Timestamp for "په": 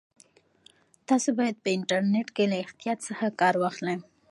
1.63-1.69